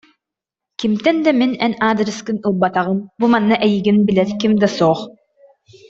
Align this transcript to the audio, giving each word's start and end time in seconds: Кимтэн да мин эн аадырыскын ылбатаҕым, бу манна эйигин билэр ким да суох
Кимтэн 0.79 1.17
да 1.25 1.31
мин 1.39 1.51
эн 1.65 1.73
аадырыскын 1.87 2.37
ылбатаҕым, 2.47 2.99
бу 3.19 3.25
манна 3.31 3.55
эйигин 3.65 3.97
билэр 4.07 4.29
ким 4.39 4.53
да 4.61 4.67
суох 4.77 4.99